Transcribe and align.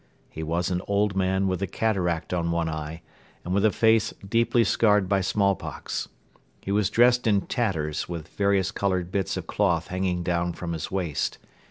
He 0.31 0.41
was 0.41 0.71
an 0.71 0.81
old 0.87 1.15
man 1.15 1.47
with 1.47 1.61
a 1.61 1.67
cataract 1.67 2.33
on 2.33 2.49
one 2.49 2.67
eye 2.67 3.03
and 3.45 3.53
with 3.53 3.63
a 3.63 3.69
face 3.71 4.15
deeply 4.27 4.63
scarred 4.63 5.07
by 5.07 5.21
smallpox. 5.21 6.09
He 6.59 6.71
was 6.71 6.89
dressed 6.89 7.27
in 7.27 7.41
tatters 7.41 8.09
with 8.09 8.27
various 8.29 8.71
colored 8.71 9.11
bits 9.11 9.37
of 9.37 9.45
cloth 9.45 9.89
hanging 9.89 10.23
down 10.23 10.53
from 10.53 10.73
his 10.73 10.89
waist. 10.89 11.37